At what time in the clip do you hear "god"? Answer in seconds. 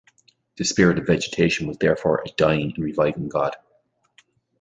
3.29-3.55